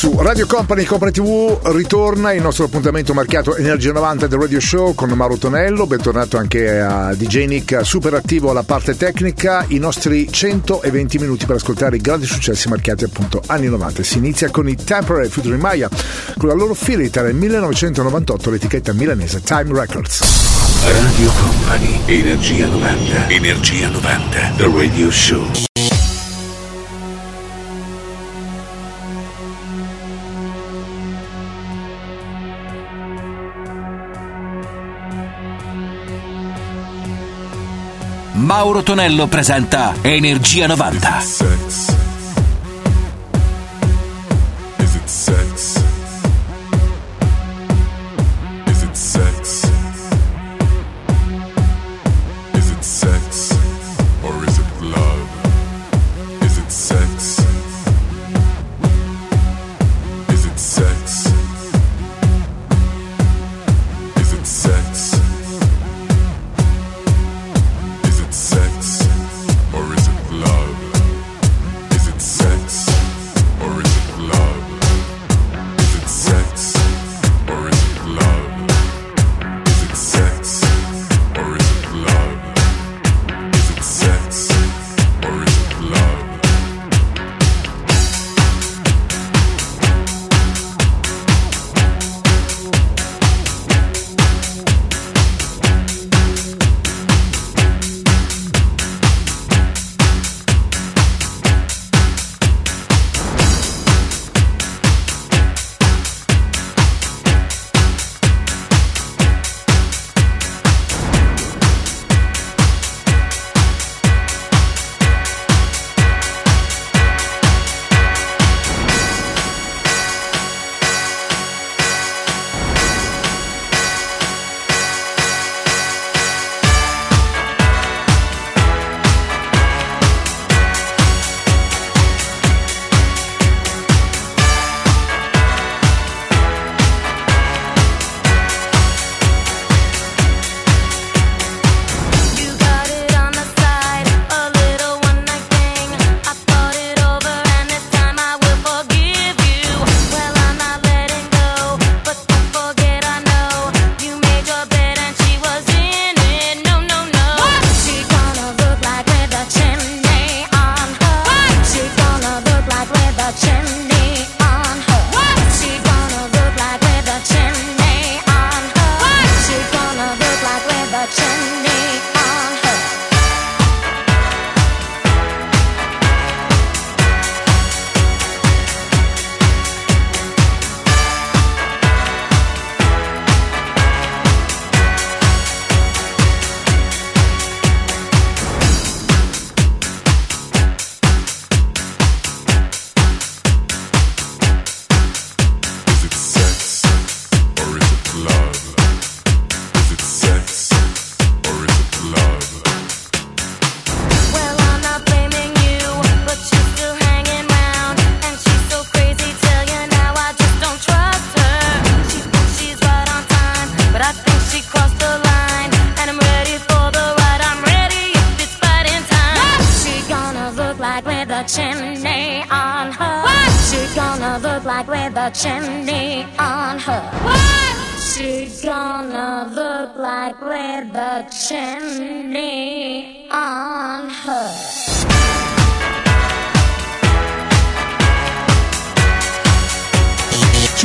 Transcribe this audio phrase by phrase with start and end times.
[0.00, 4.94] Su Radio Company Copra TV ritorna il nostro appuntamento marchiato Energia 90 del Radio Show
[4.94, 10.26] con Mauro Tonello, bentornato anche a DJ Nick, super attivo alla parte tecnica, i nostri
[10.32, 14.02] 120 minuti per ascoltare i grandi successi marchiati appunto anni 90.
[14.02, 15.90] Si inizia con i Temporary Future in Maya,
[16.38, 20.22] con la loro firita nel 1998 l'etichetta milanese Time Records.
[20.82, 25.68] Radio Company, Energia 90, Energia 90, The Radio Show.
[38.50, 41.20] Mauro Tonello presenta Energia 90.
[41.20, 42.09] Sex.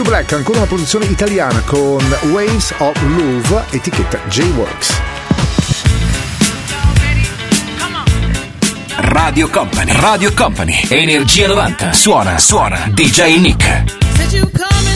[0.06, 5.02] Black, ancora una produzione italiana con Waves of Love, etichetta J-Works.
[8.98, 11.92] Radio Company, Radio Company, Energia 90.
[11.94, 14.94] Suona, suona, DJ Nick.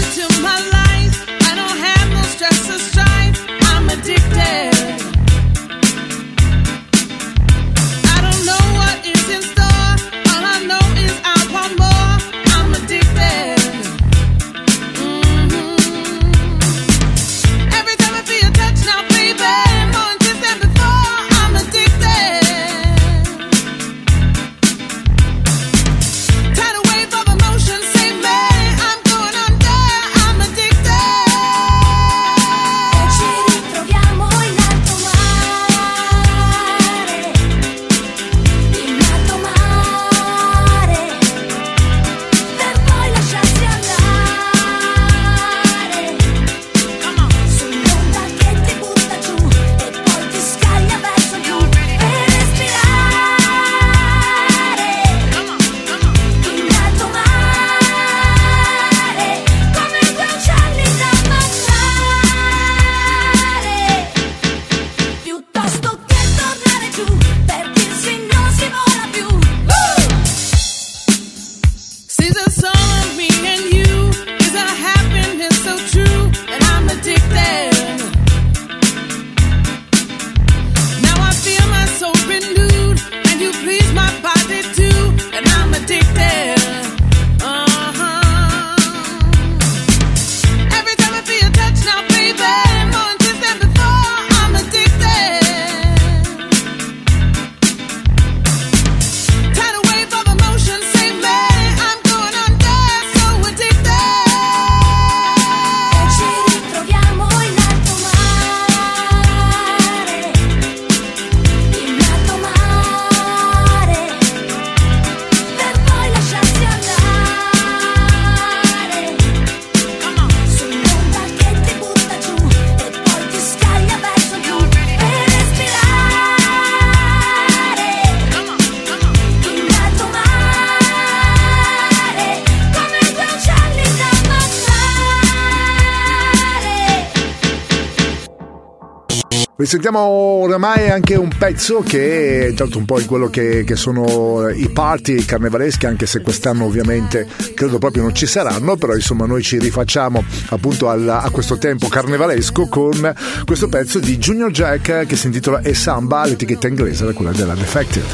[139.59, 144.47] Risentiamo oramai anche un pezzo che è entrato un po' in quello che, che sono
[144.47, 149.44] i party carnevaleschi, anche se quest'anno ovviamente credo proprio non ci saranno, però insomma noi
[149.44, 153.13] ci rifacciamo appunto al- a questo tempo carnevalesco con
[153.44, 157.53] questo pezzo di Junior Jack che si intitola E Samba, l'etichetta inglese, da quella della
[157.53, 158.06] Defected.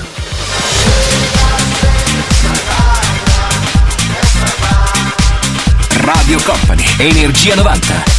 [6.02, 8.15] Radio Company, Energia 90.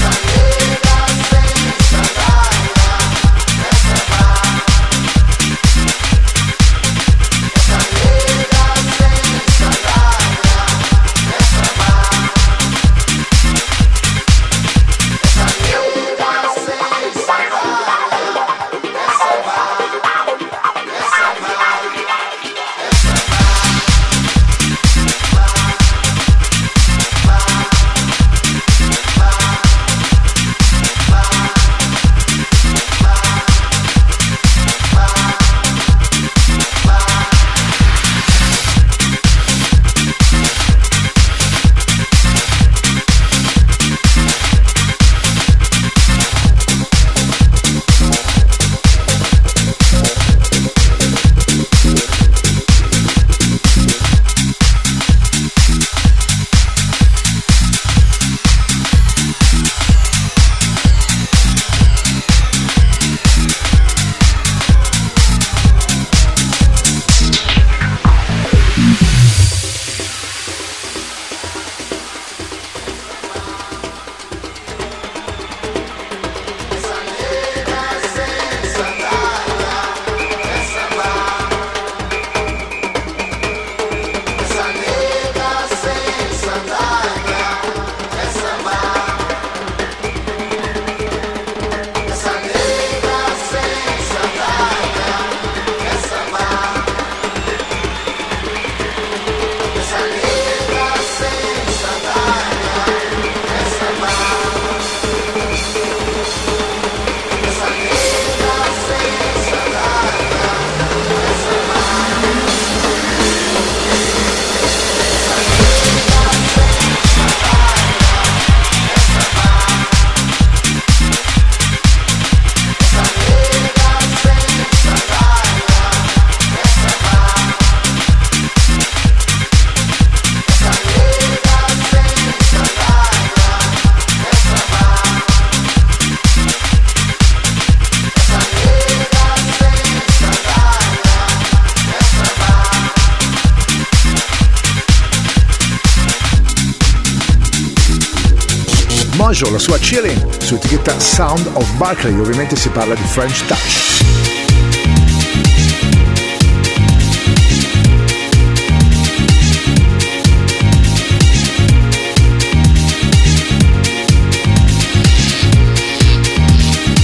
[151.17, 154.05] Sound of Barclay, ovviamente si parla di French Touch.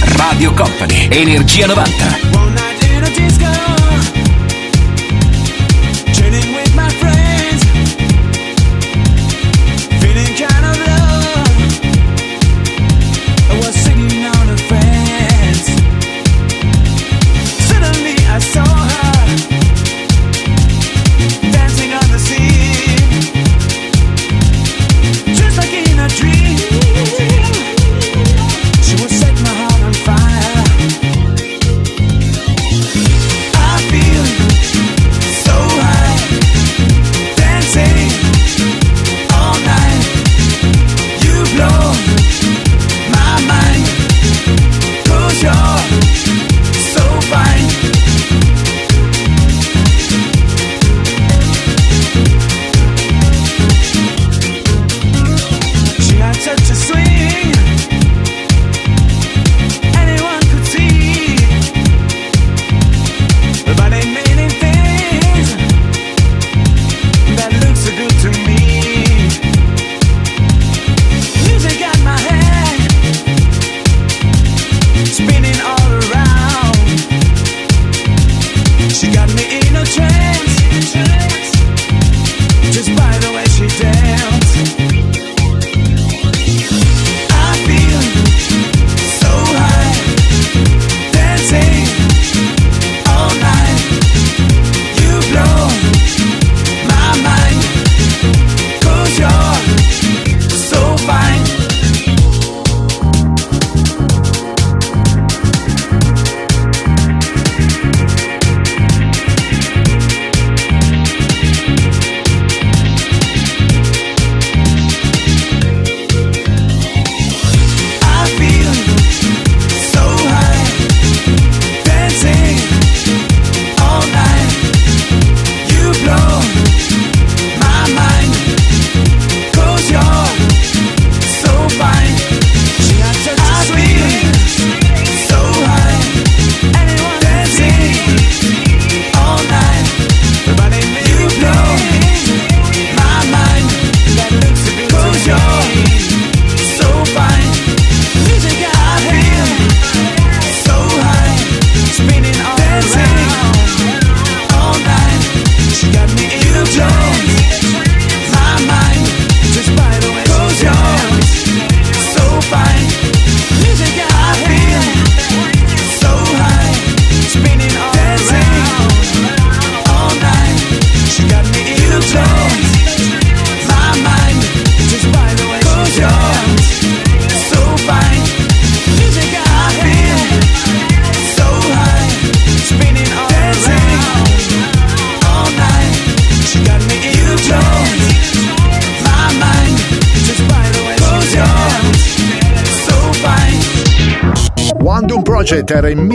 [0.03, 2.33] Radio Company, Energia 90.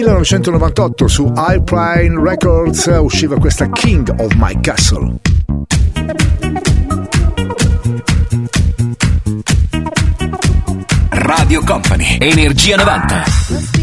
[0.09, 5.17] 1998 su Alpine Records usciva questa King of My Castle.
[11.11, 13.78] Radio Company, Energia 90.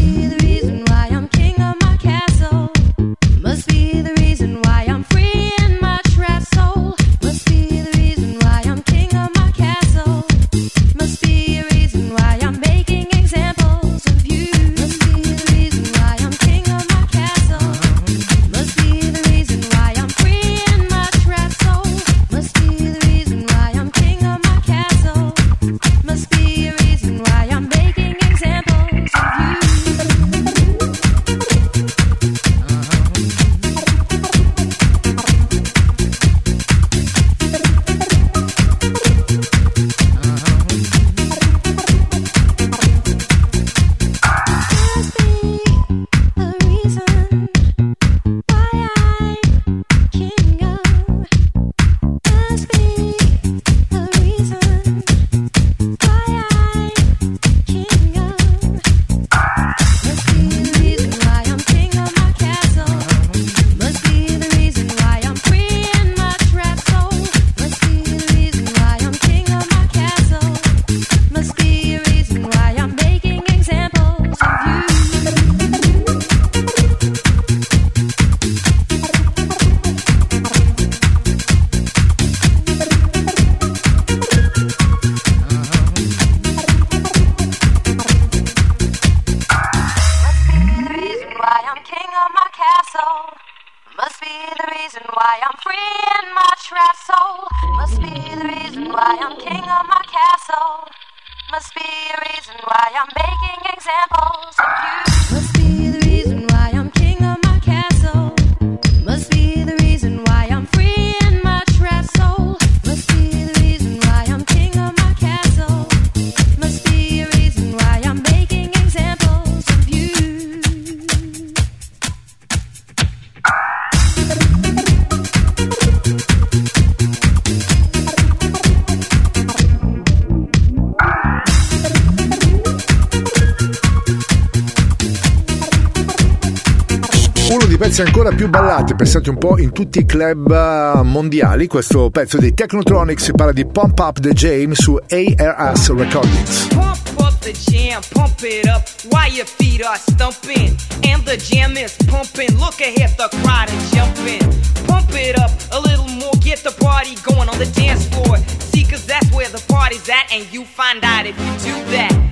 [139.76, 141.66] tutti i club eh, mondiali.
[141.66, 146.68] Questo pezzo dei Technotronics parla di Pump Up the Jam su ARS Recordings.
[146.68, 150.74] Pump up the jam, pump it up while your feet are stumping.
[151.04, 154.40] And the jam is pumping, look ahead, the crowd is jumping.
[154.86, 158.38] Pump it up a little more, get the party going on the dance floor.
[158.72, 162.25] See, cause that's where the party's at, and you find out if you do that.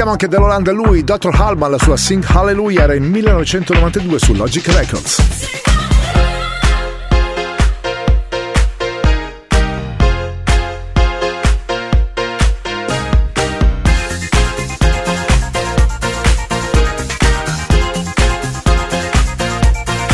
[0.00, 1.38] Sentiamo anche dell'Olanda lui, Dr.
[1.38, 5.22] Halma, la sua Sing Hallelujah era in 1992 su Logic Records.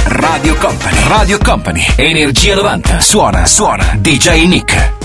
[0.03, 4.95] Radio Company, Radio Company, Energia 90, suona, suona, DJ Nick.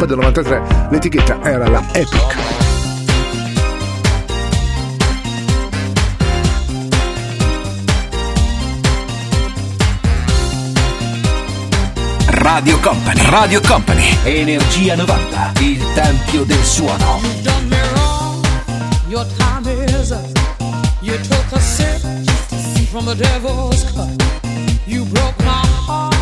[0.00, 2.36] Cup del 93, l'etichetta era la Epic.
[12.28, 17.20] Radio Company, Radio Company, Energia 90, il tempio del suono.
[17.20, 18.46] You've done me wrong,
[19.08, 20.24] your time is up.
[21.02, 22.00] You took a sip
[22.90, 24.08] from the devil's cup.
[24.86, 26.16] You broke my heart,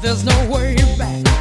[0.00, 1.31] there's no way back.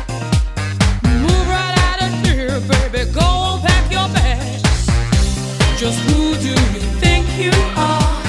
[5.82, 8.24] Just who do you think you are?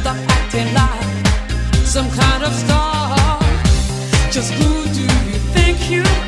[0.00, 3.38] Stop acting like some kind of star.
[4.32, 6.25] Just who do you think you are?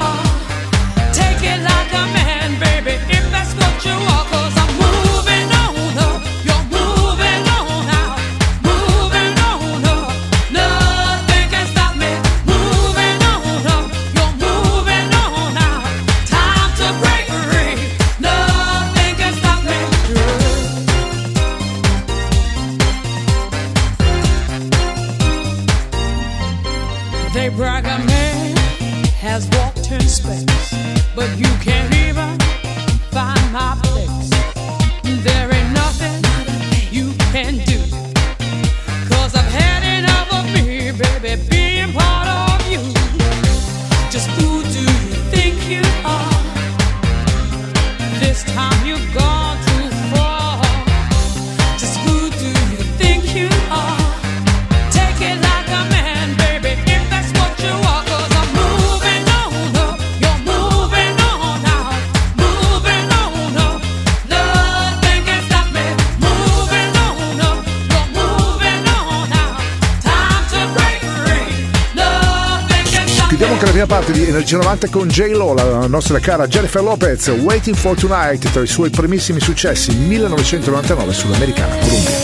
[75.18, 81.12] J-Lo, la nostra cara Jennifer Lopez, Waiting for Tonight, tra i suoi primissimi successi 1999
[81.12, 82.16] sull'americana Columbia.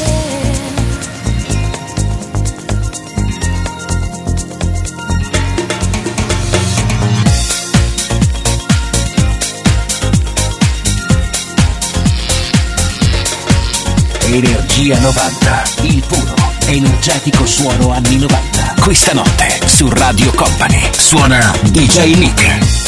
[14.26, 16.34] Energia 90, il puro,
[16.66, 18.74] energetico suono anni 90.
[18.80, 22.83] Questa notte su Radio Company suona DJ Nick.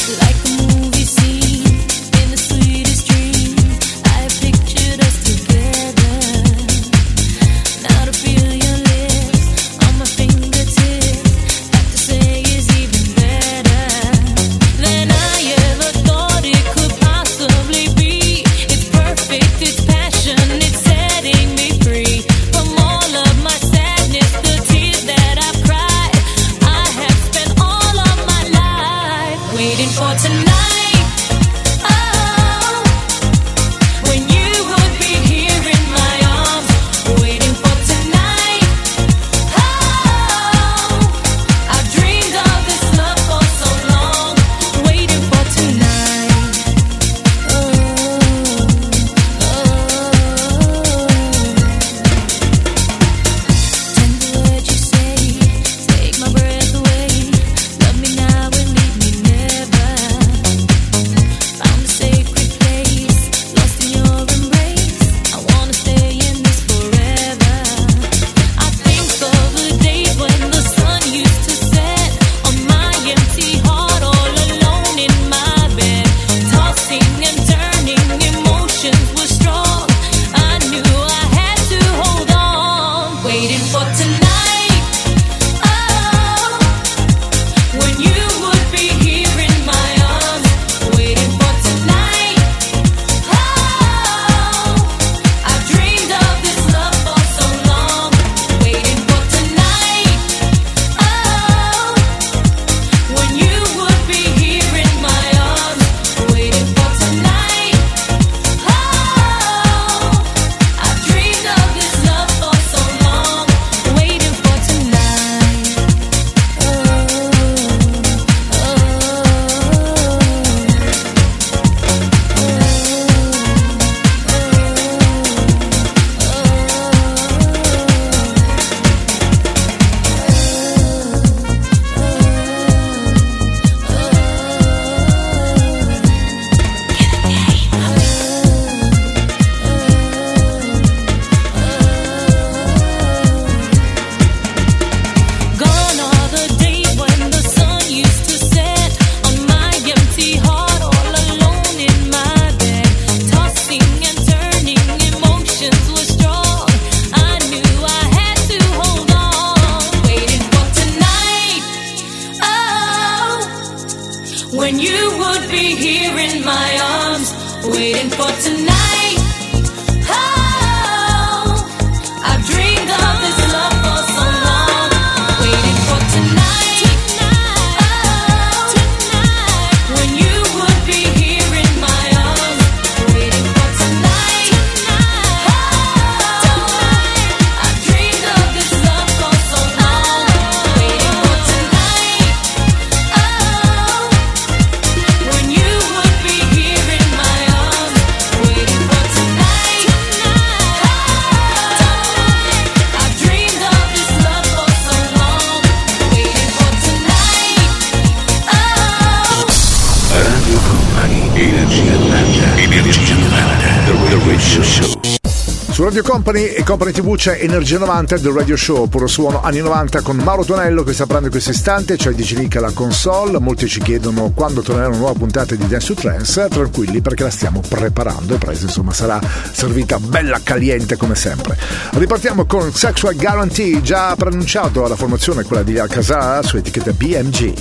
[215.96, 220.02] Radio Company e Company TV c'è Energia 90 del Radio Show, puro suono anni 90
[220.02, 223.66] con Mauro Tonello che sta parlando in questo istante, c'è DJ Nick alla console, molti
[223.66, 227.62] ci chiedono quando tornerà una nuova puntata di Dance to Trance, tranquilli perché la stiamo
[227.66, 229.18] preparando e presto insomma sarà
[229.52, 231.56] servita bella caliente come sempre.
[231.92, 237.54] Ripartiamo con Sexual Guarantee, già preannunciato alla formazione quella di Alcazar su etichetta BMG.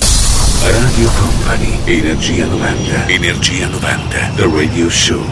[0.60, 5.24] Radio Company, Energia 90, Energia 90, The Radio Show.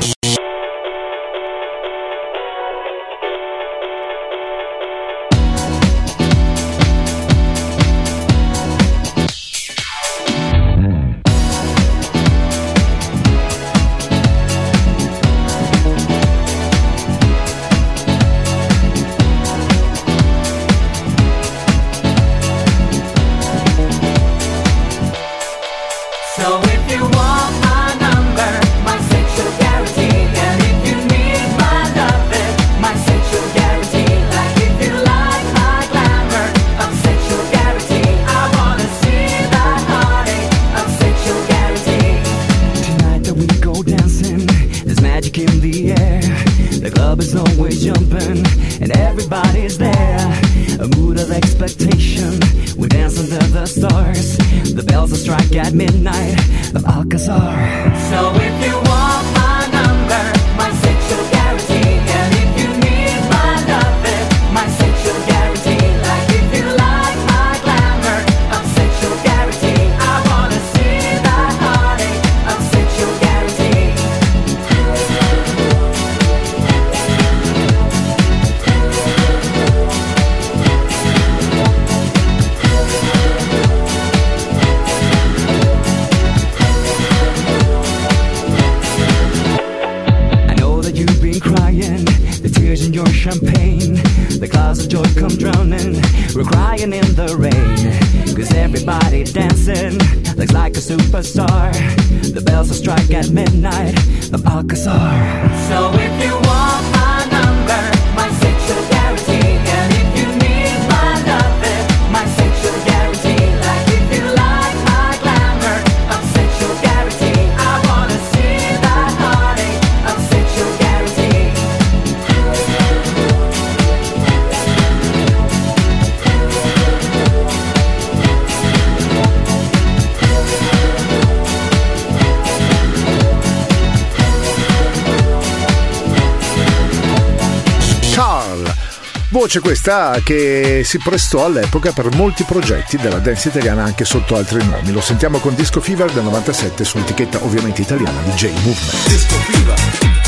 [139.55, 144.65] voce questa che si prestò all'epoca per molti progetti della dance italiana anche sotto altri
[144.65, 144.91] nomi.
[144.91, 149.09] Lo sentiamo con Disco Fever del 97 su etichetta ovviamente italiana di J Movement.
[149.09, 150.24] Disco Fever.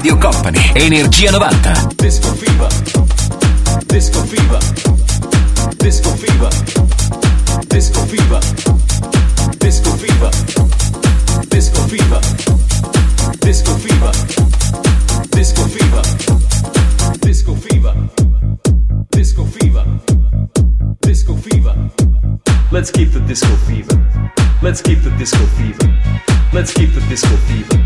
[0.00, 1.88] Radio Company, Energia 90.
[1.94, 2.68] Disco Fever.
[3.84, 4.58] Disco Fever.
[5.76, 6.48] Disco Fever.
[7.66, 8.40] Disco Fever.
[9.58, 10.30] Disco Fever.
[11.48, 12.20] Disco Fever.
[13.40, 14.10] Disco Fever.
[15.28, 16.02] Disco Fever.
[17.20, 17.98] Disco Fever.
[19.10, 19.86] Disco Fever.
[21.00, 21.74] Disco Fever.
[22.70, 23.98] Let's keep the disco fever.
[24.62, 26.29] Let's keep the disco fever.
[26.52, 27.78] Let's keep the disco fever.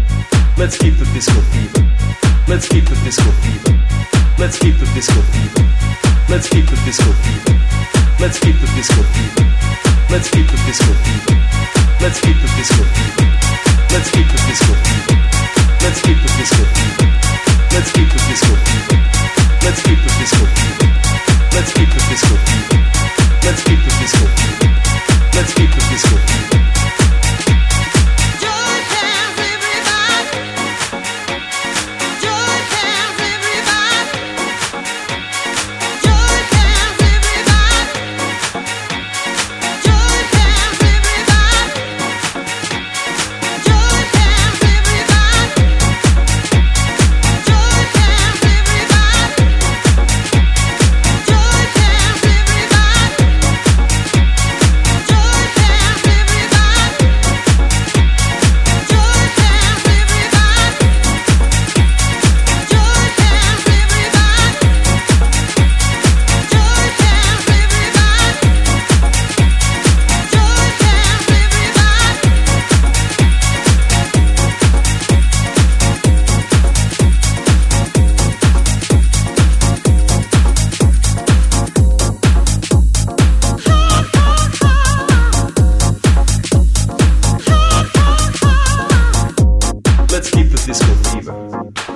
[0.56, 1.84] Let's keep the disco fever.
[2.48, 3.76] Let's keep the disco fever.
[4.38, 5.68] Let's keep the disco fever.
[6.30, 7.60] Let's keep the disco fever.
[8.18, 9.44] Let's keep the disco fever.
[10.08, 11.36] Let's keep the disco fever.
[12.00, 13.28] Let's keep the disco fever.
[13.92, 15.18] Let's keep the disco fever.
[15.84, 17.08] Let's keep the disco fever.
[17.68, 18.98] Let's keep the disco fever.
[19.60, 20.83] Let's keep the disco fever.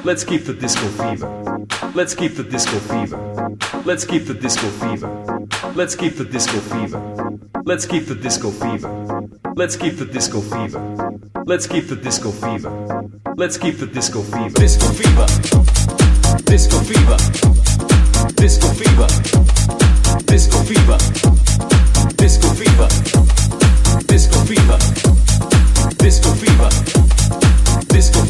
[0.08, 1.28] Let's keep the disco fever.
[1.94, 3.18] Let's keep the disco fever.
[3.84, 5.10] Let's keep the disco fever.
[5.74, 6.98] Let's keep the disco fever.
[7.66, 8.88] Let's keep the disco fever.
[9.54, 10.80] Let's keep the disco fever.
[11.44, 12.70] Let's keep the disco fever.
[13.36, 14.54] Let's keep the disco fever.
[14.54, 15.26] Disco fever.
[16.46, 17.18] Disco fever.
[18.34, 19.08] Disco fever.
[20.24, 20.98] Disco fever.
[22.16, 22.88] Disco fever.
[24.06, 24.78] Disco fever.
[25.98, 27.47] Disco fever.
[27.98, 28.22] Disco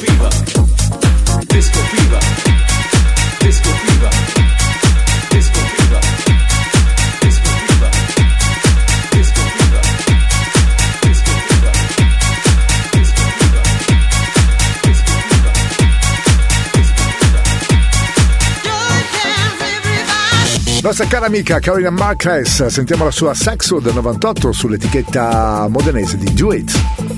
[21.09, 27.18] cara amica Carolina Marquez, sentiamo la sua Saxo del 98 sull'etichetta modenese di Do.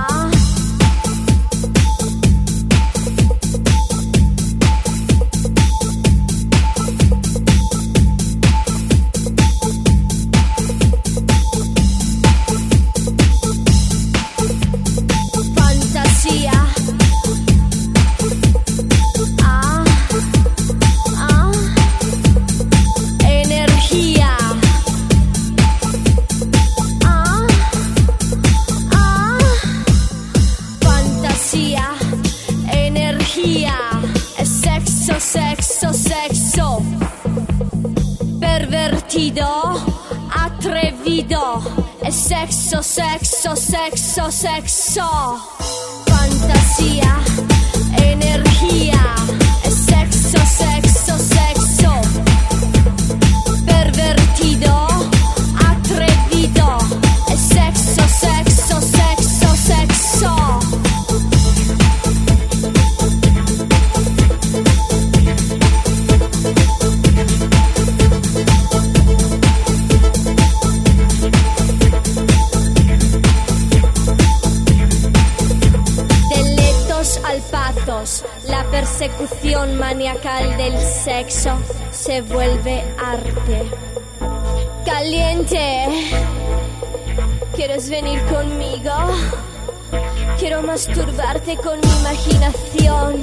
[90.71, 93.21] Masturbarte con mi imaginación,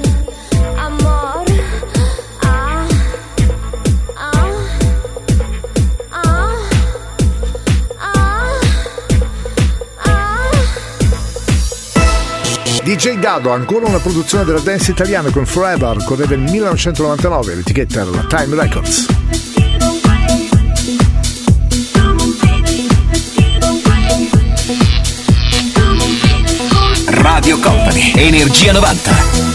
[0.77, 1.45] amor.
[2.43, 2.87] Ah,
[4.15, 4.53] ah,
[8.11, 8.53] ah.
[12.83, 18.11] DJ Dado, ancora una produzione della dance italiana con Forever, correva nel 1999, l'etichetta era
[18.11, 19.18] la Time Records.
[28.19, 29.48] Energia 90.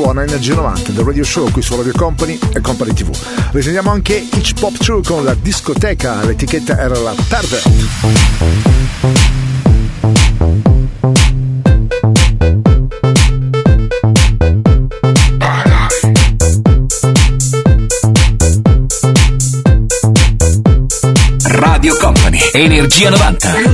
[0.00, 3.10] suona Energia 90 del Radio Show qui su Radio Company e Company TV.
[3.50, 7.60] Risendiamo anche Hitch Pop True con la discoteca, l'etichetta era la tarde.
[21.42, 23.67] Radio Company, Energia 90.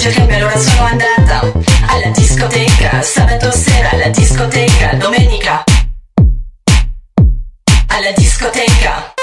[0.00, 1.52] cercavi allora sono andata
[1.86, 5.62] alla discoteca, sabato sera alla discoteca, domenica
[7.86, 9.19] alla discoteca.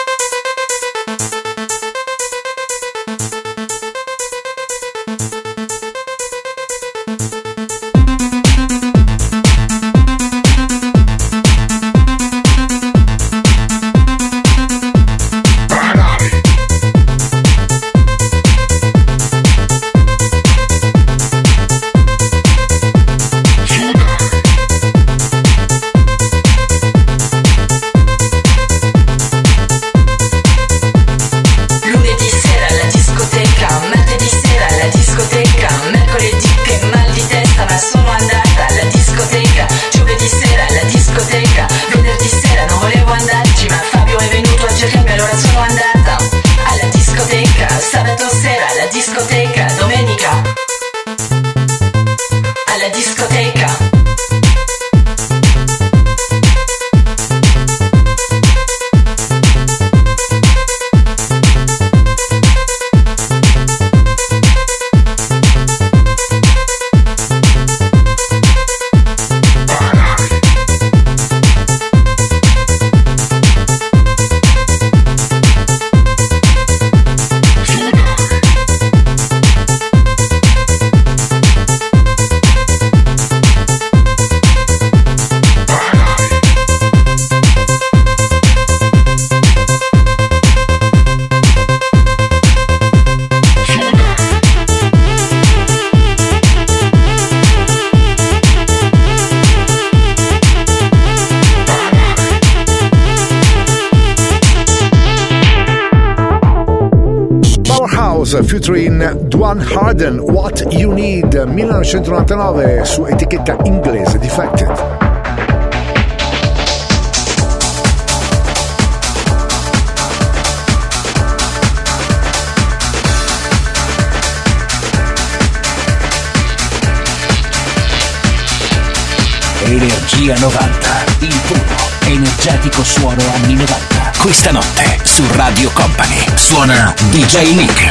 [137.38, 137.86] Daily.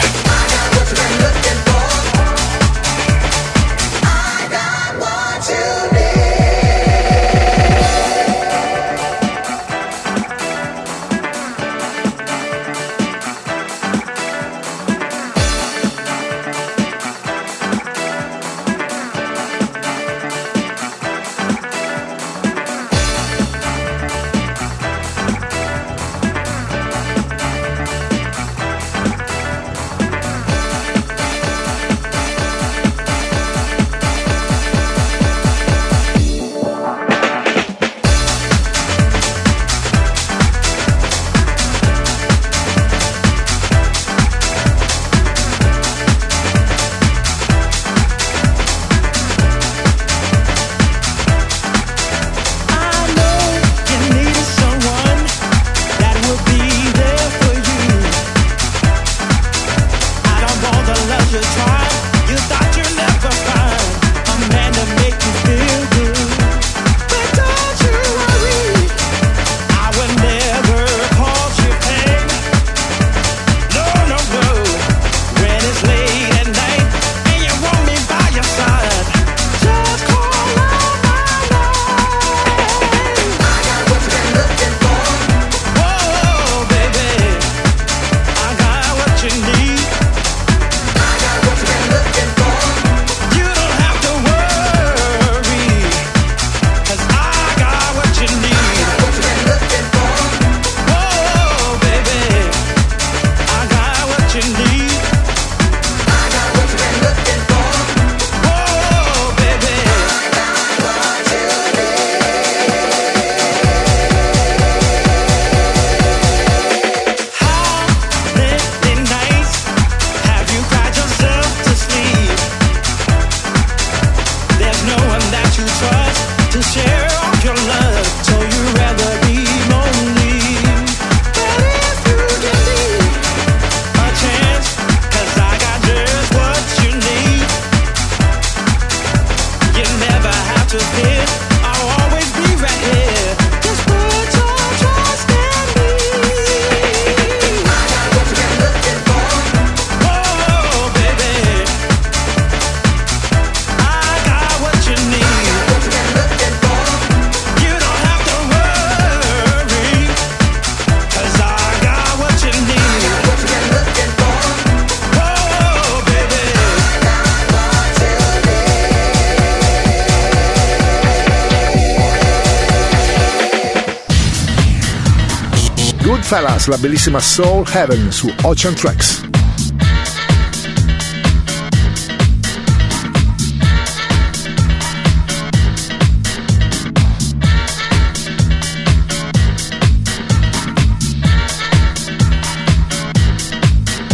[176.69, 179.23] La bellissima Soul Heaven su Ocean Tracks.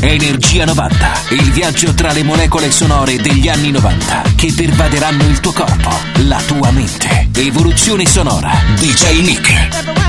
[0.00, 5.53] Energia 90, il viaggio tra le molecole sonore degli anni 90 che pervaderanno il tuo
[5.53, 5.90] corpo,
[6.24, 7.28] la tua mente.
[7.34, 10.01] Evoluzione sonora, DJ Nick.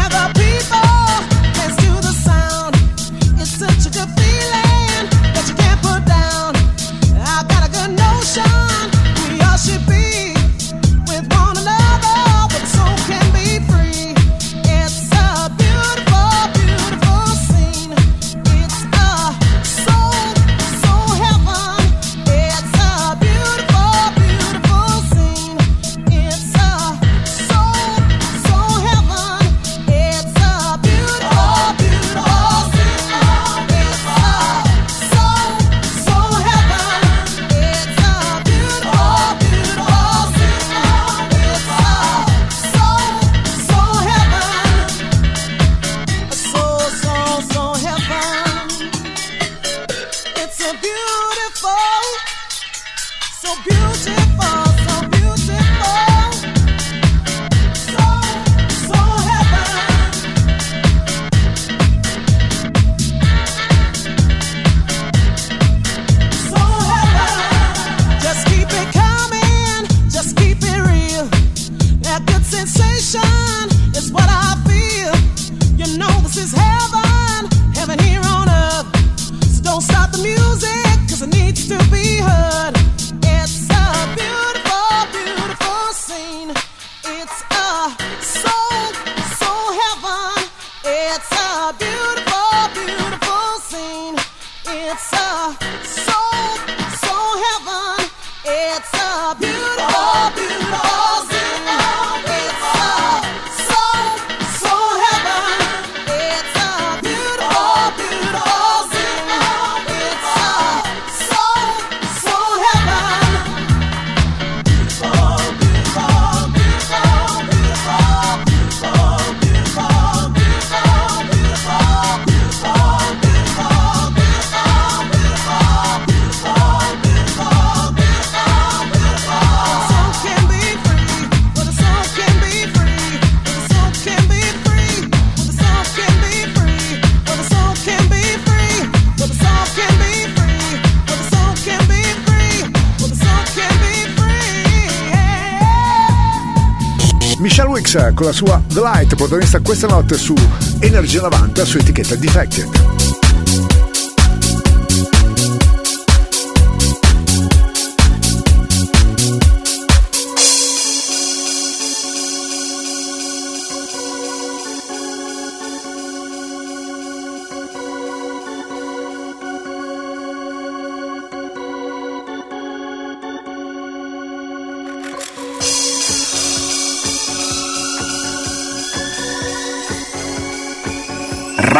[148.23, 150.33] con la sua The Light, protagonista questa notte su
[150.79, 153.12] Energia 90 su etichetta Defected.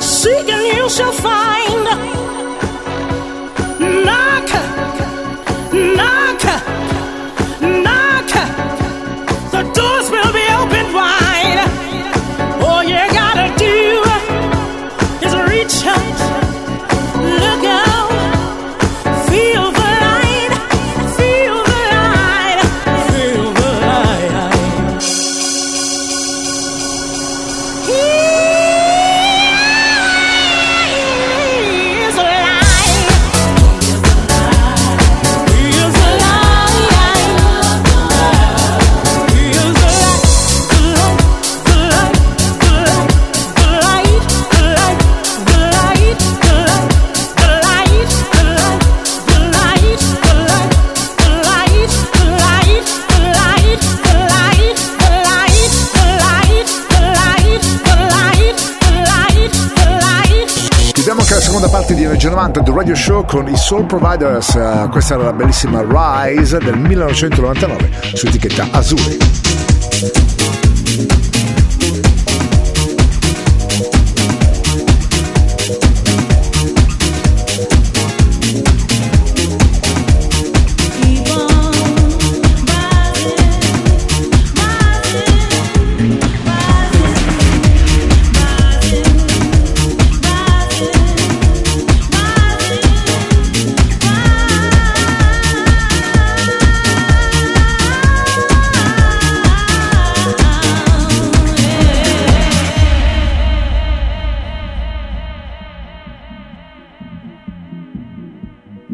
[0.00, 1.84] Seek and you shall find.
[4.04, 4.48] Knock,
[5.96, 6.63] knock.
[63.14, 64.56] Show con i Soul Providers.
[64.56, 70.33] Eh, questa era la bellissima Rise del 1999 su etichetta Azuri.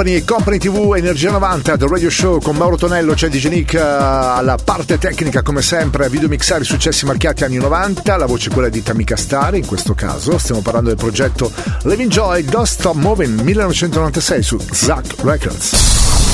[0.00, 3.80] Company Company TV Energia 90 del Radio Show con Mauro Tonello c'è DJ Nick eh,
[3.80, 8.70] alla parte tecnica come sempre video mixare i successi marchiati anni 90 la voce quella
[8.70, 13.40] di Tamika Star in questo caso stiamo parlando del progetto Living Joy Don't Stop Moving
[13.40, 15.72] 1996 su Zack Records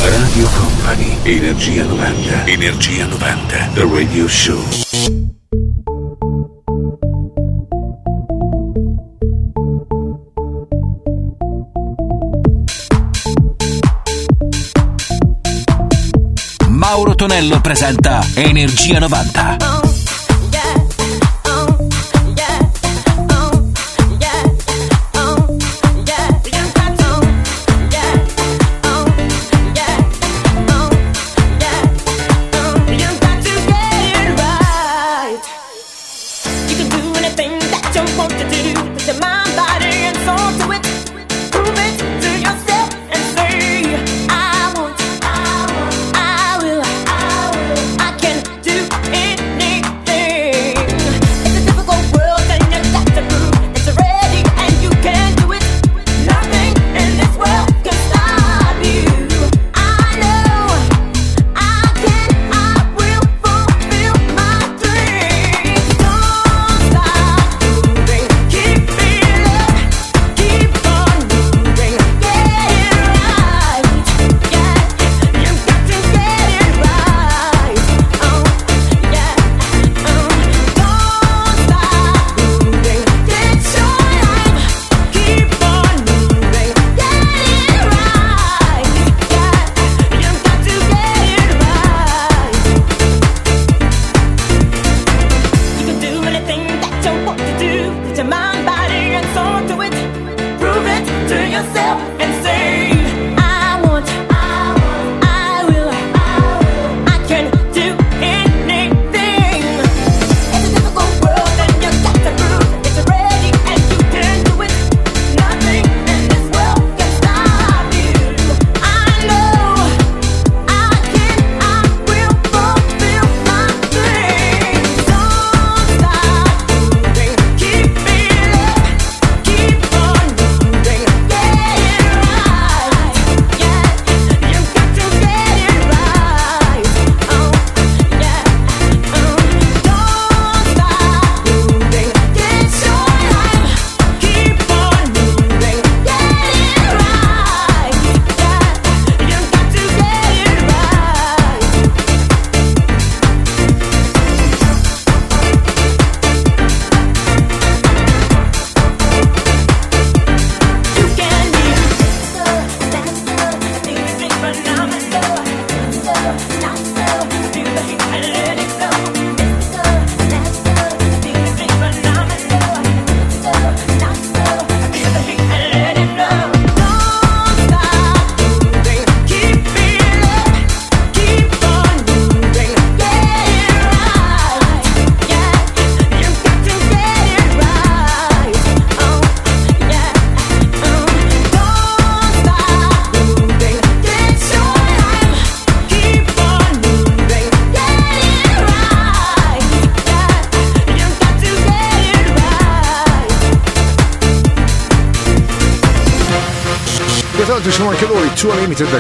[0.01, 5.96] Radio Company, Energia 90, Energia 90, The Radio Show.
[16.97, 19.86] Mauro Tonello presenta Energia 90.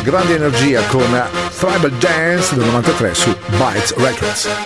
[0.07, 1.02] grande energia con
[1.59, 4.65] Tribal Dance del 93 su Bites Records.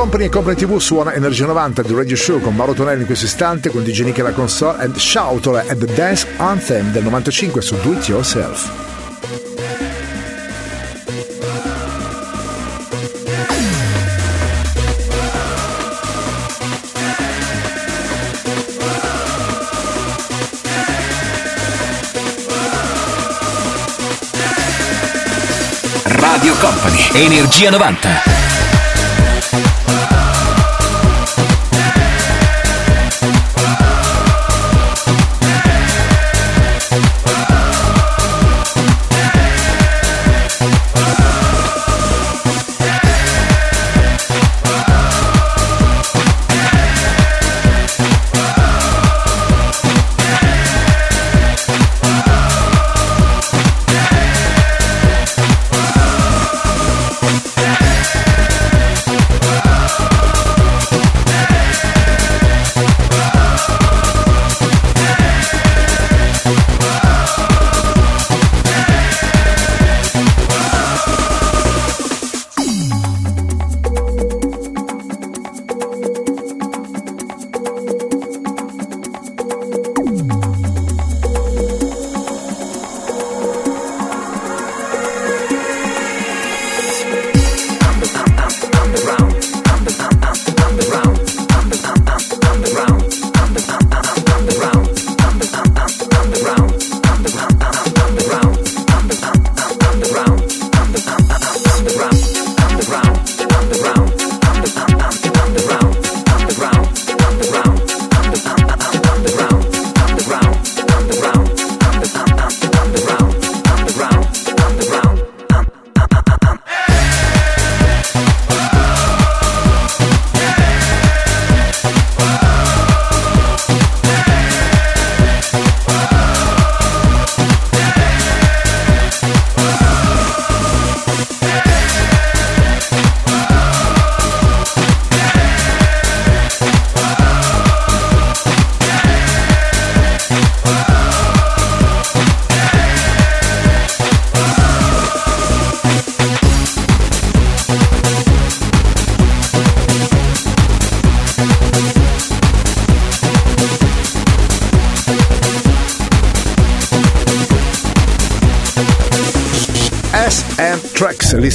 [0.00, 3.26] Company e Company TV suona Energia 90 di Radio Show con Mauro Tonelli in questo
[3.26, 7.76] istante con DJ Nick alla console e Shoutola at the Dance Anthem del 95 su
[7.82, 8.70] Do It Yourself.
[26.04, 28.29] Radio Company, Energia 90.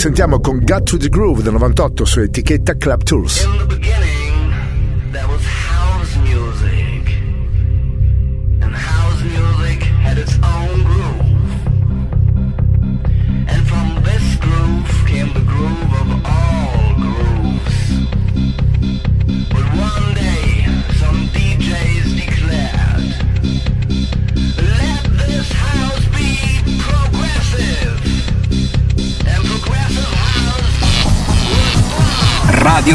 [0.05, 3.74] sentiamo con Got to the Groove del 98 su etichetta Club Tools.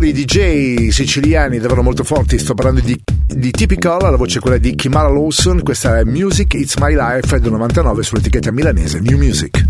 [0.00, 4.56] produttori DJ siciliani davvero molto forti, sto parlando di, di Typical, la voce è quella
[4.56, 9.66] di Kimara Lawson, questa è Music It's My Life del 99 sull'etichetta milanese New Music.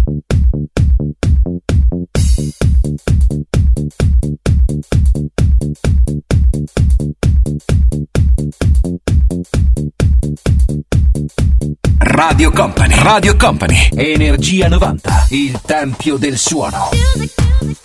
[11.98, 16.88] Radio Company, Radio Company, Energia 90, il tempio del suono.
[16.92, 17.79] Music, music.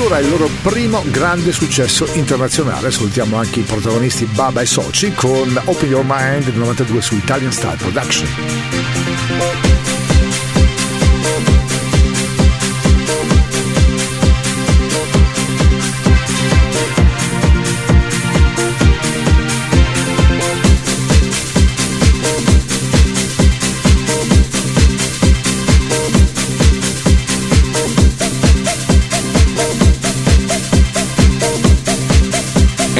[0.00, 2.90] Radio Sura è il loro primo grande successo internazionale.
[2.90, 7.52] Salutiamo anche i protagonisti Baba e Soci con Open Your Mind del 92 su Italian
[7.52, 8.28] Style Production.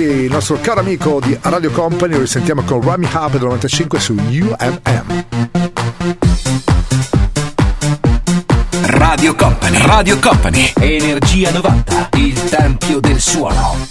[0.00, 4.00] Party, il nostro caro amico di Radio Company, lo risentiamo con Rami Hub del 95
[4.00, 5.24] su UMM.
[8.82, 13.89] Radio Company, Radio Company, Energia 90, il tempio del suono.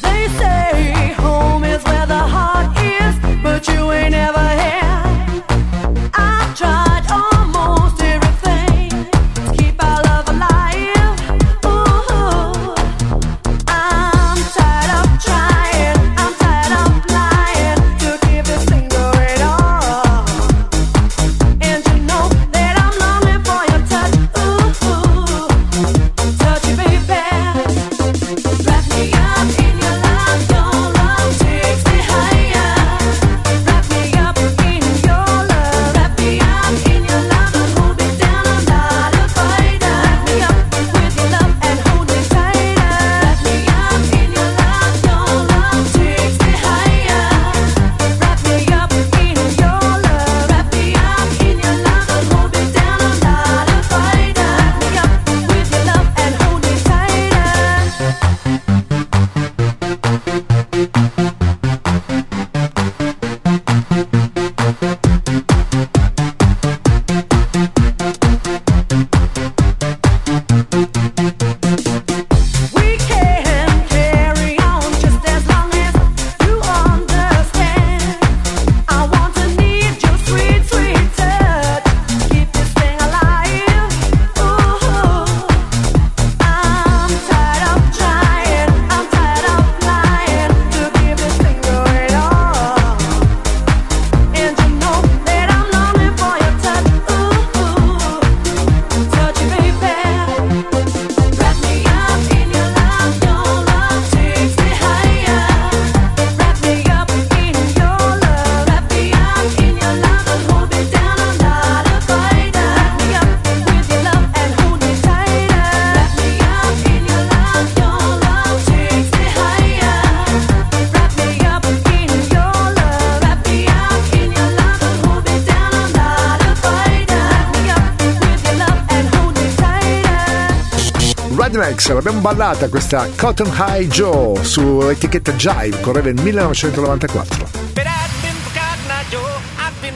[131.99, 137.67] l'abbiamo ballata questa Cotton High Joe sull'etichetta Jive, correva nel 1994.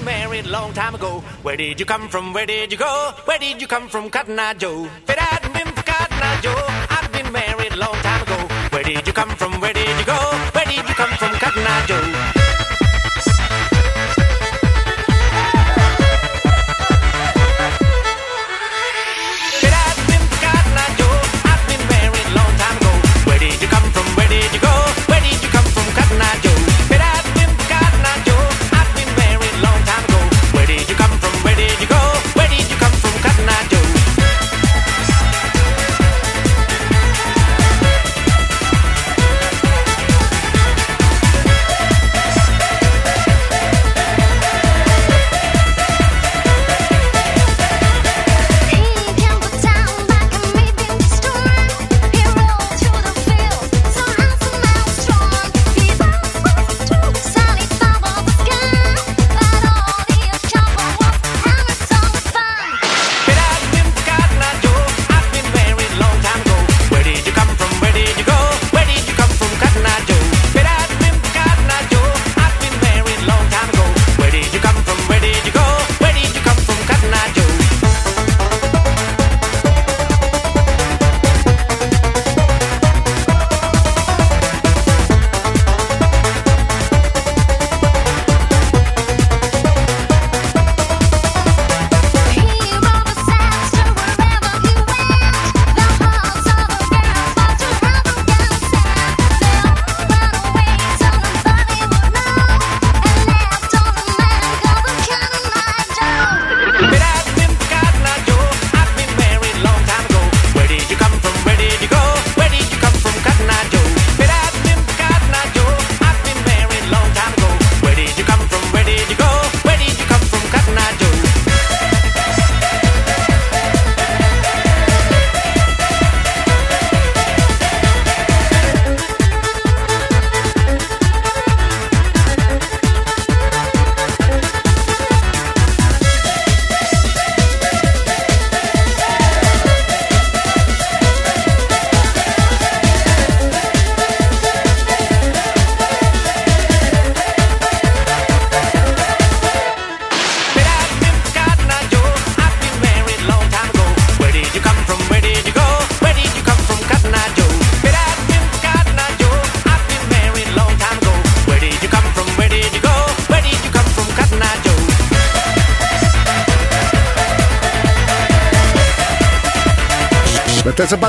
[0.04, 1.24] married long time ago.
[1.44, 2.34] Where did you come from?
[2.34, 3.14] Where did you go?
[3.26, 4.90] Where did you come from, Cotton Eye Joe?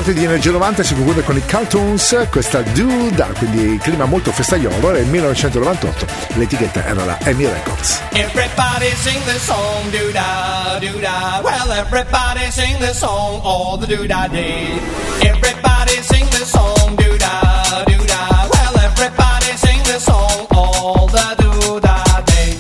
[0.05, 4.91] serata di Energia 90 si conclude con i Cartoons, questa Duda, quindi clima molto festaiolo,
[4.91, 8.03] nel 1998 l'etichetta era la Emmy Records.
[8.13, 14.79] Everybody sing the song, Duda, Duda, well everybody sing the song all the Duda day.
[15.21, 22.57] Everybody sing the song, Duda, Duda, well everybody sing the song all the Duda day.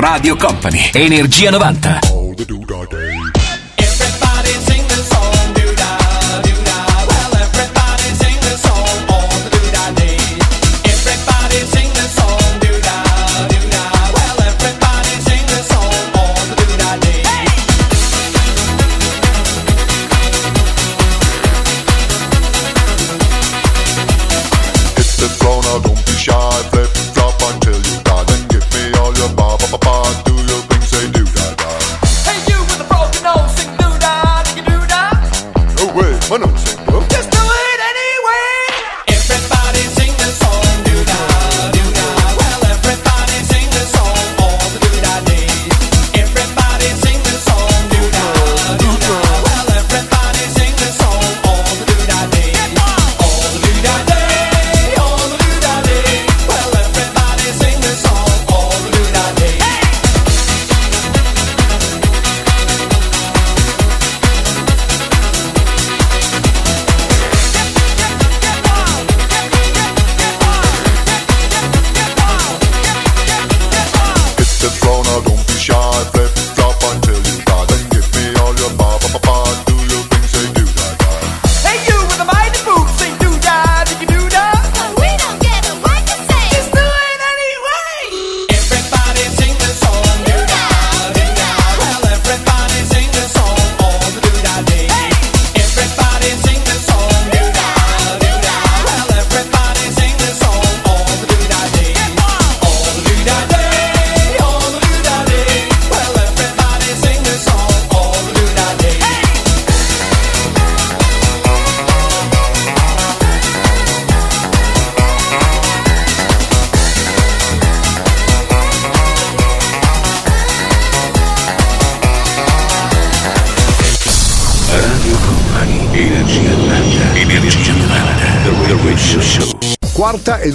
[0.00, 2.15] Radio Company, Energia 90.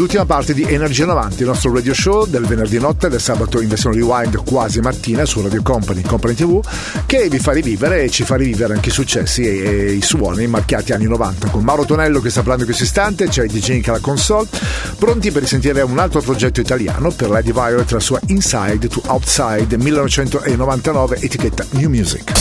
[0.02, 3.10] Quarta ed ultima parte di Energia 90, il nostro radio show del venerdì notte e
[3.10, 6.60] del sabato in versione rewind quasi mattina su Radio Company, Company TV,
[7.06, 10.48] che vi fa rivivere e ci fa rivivere anche i successi e, e i suoni
[10.48, 11.50] marchiati anni 90.
[11.50, 14.48] Con Mauro Tonello che sta parlando in questo istante, c'è DJ Nick alla console,
[14.98, 19.78] pronti per risentire un altro progetto italiano per Lady Violet, la sua Inside to Outside
[19.78, 22.32] 1999, etichetta New Music.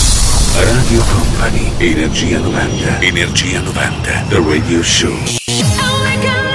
[0.54, 5.14] Radio Company, Energia 90, Energia 90, The Radio Show.
[5.46, 6.49] It's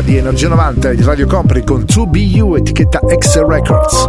[0.00, 4.08] amica di Energia 90 di Radio Company con 2BU etichetta X Records.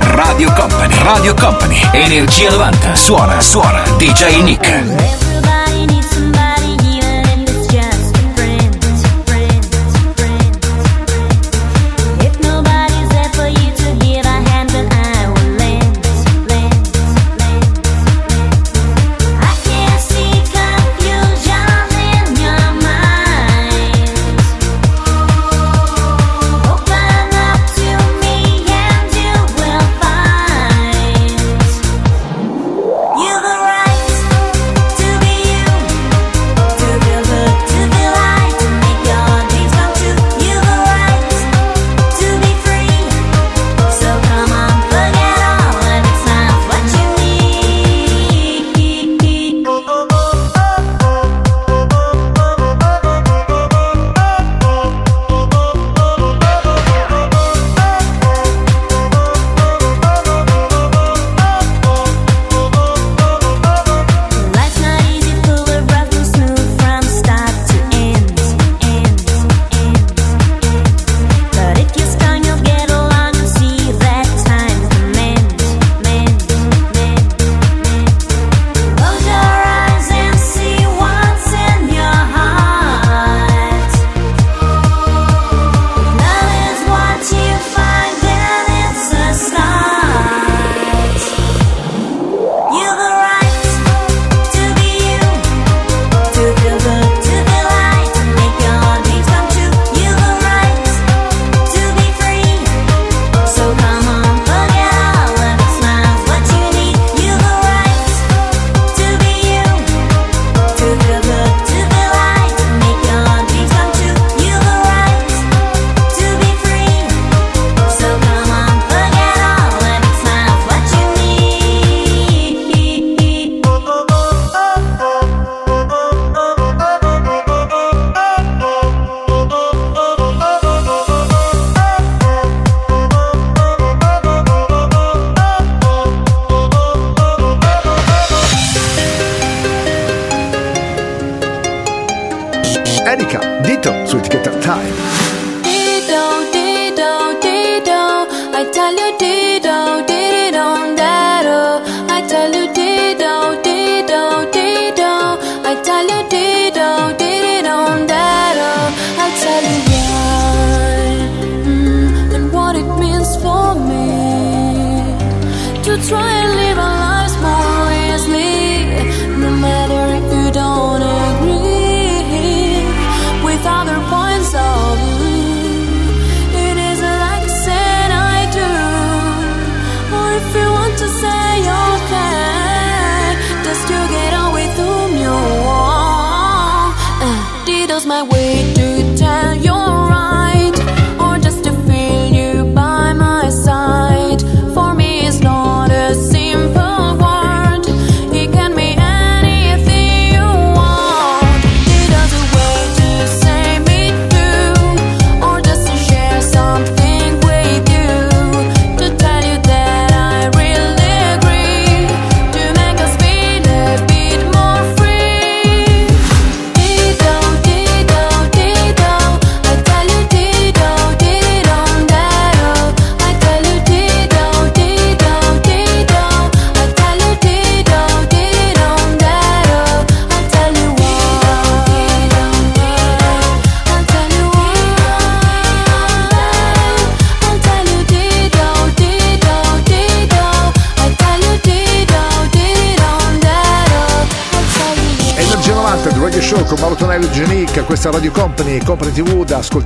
[0.00, 5.27] Radio Company, Radio Company, Energia 90, suona, suona, DJ Nick.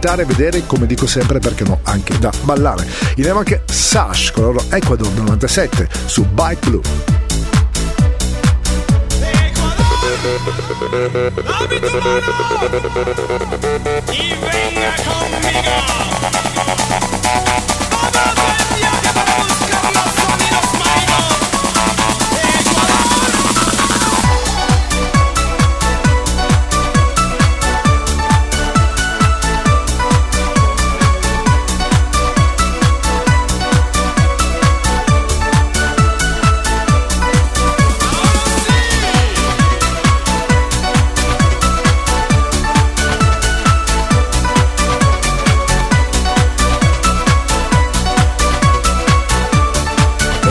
[0.02, 2.84] cantare, vedere, come dico sempre perché no, anche da ballare.
[3.14, 6.82] Insieme anche Sash con loro Ecuador 97 su Bike Blue.
[14.10, 14.32] Y.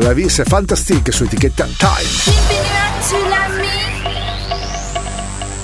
[0.00, 2.34] la vie, c'est fantastique sur l'étiquette Time.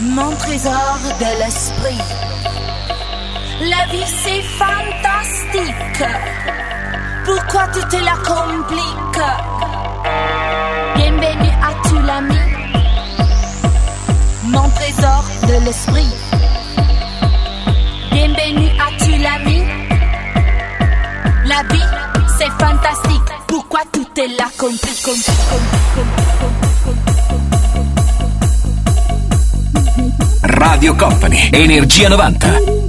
[0.01, 1.99] Mon trésor de l'esprit.
[3.61, 6.05] La vie c'est fantastique.
[7.25, 9.25] Pourquoi tu te la compliques?
[10.97, 12.39] Bienvenue à tu l'ami.
[14.45, 16.13] Mon trésor de l'esprit.
[18.11, 19.63] Bienvenue à tu l'ami.
[21.45, 21.91] La vie
[22.39, 23.22] c'est fantastique.
[24.27, 25.33] della compri, compri.
[30.43, 32.82] Radio Company, Energia 90.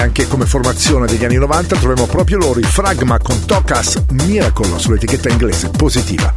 [0.00, 5.28] anche come formazione degli anni 90 troviamo proprio loro, i Fragma con Tokas Miracle sull'etichetta
[5.28, 6.32] inglese positiva.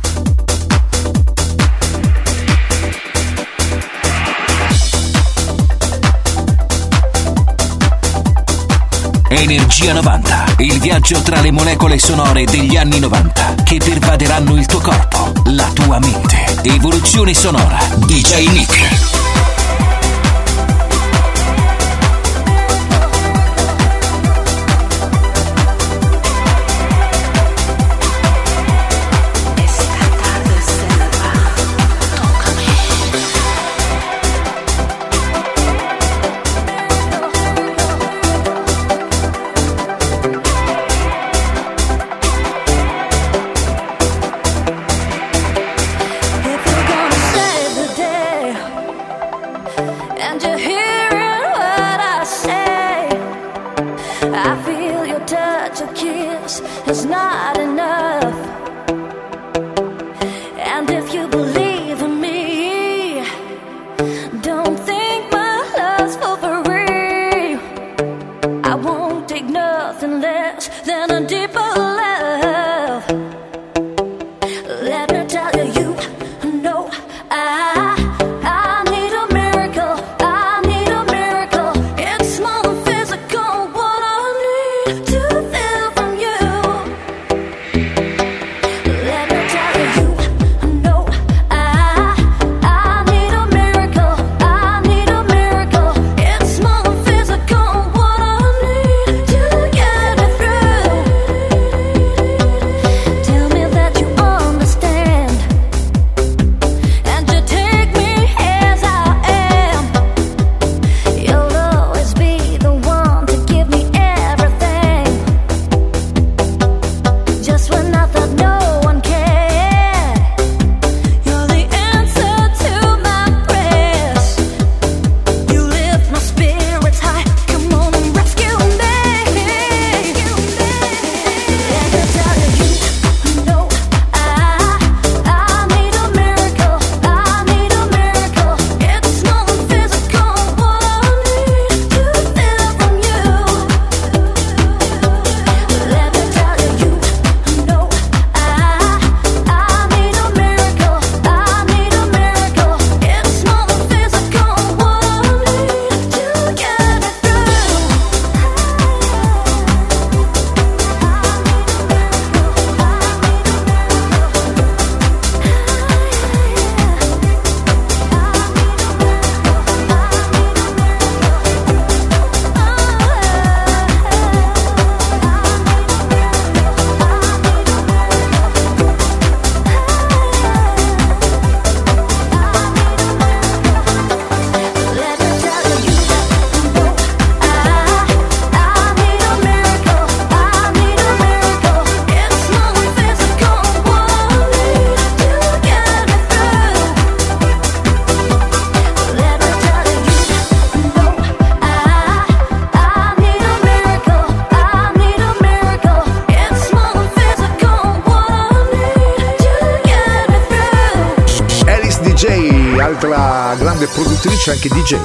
[9.30, 14.80] Energia 90, il viaggio tra le molecole sonore degli anni 90 che pervaderanno il tuo
[14.80, 16.38] corpo, la tua mente.
[16.64, 19.12] Evoluzione sonora, DJ Nick.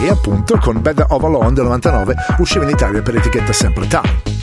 [0.03, 4.38] e appunto con Bad Ovalon del 99 usciva in Italia per l'etichetta sempre Time.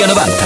[0.00, 0.39] Genova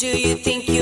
[0.00, 0.79] do you think you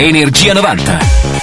[0.00, 1.39] Energia 90.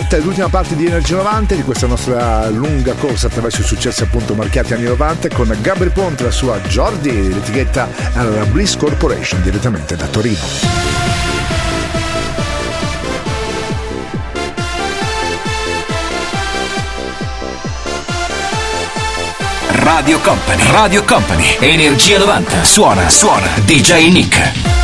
[0.00, 3.64] Questa quarta ed ultima parte di Energia 90 di questa nostra lunga corsa attraverso i
[3.64, 9.42] successi appunto marchiati anni 90 con Gabri Ponte la sua Jordi, l'etichetta alla Bliss Corporation
[9.42, 10.38] direttamente da Torino.
[19.68, 22.64] Radio Company, Radio Company, Energia 90.
[22.64, 24.79] Suona, suona, DJ Nick.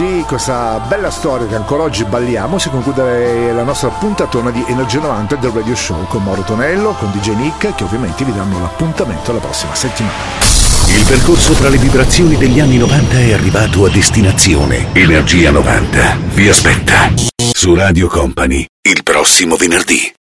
[0.00, 5.00] Giordi, questa bella storia che ancora oggi balliamo, si conclude la nostra puntatona di Energia
[5.00, 9.32] 90 del Radio Show con Mauro Tonello, con DJ Nick, che ovviamente vi danno l'appuntamento
[9.32, 10.14] la prossima settimana.
[10.88, 14.86] Il percorso tra le vibrazioni degli anni 90 è arrivato a destinazione.
[14.94, 17.12] Energia 90 vi aspetta
[17.52, 20.19] su Radio Company il prossimo venerdì.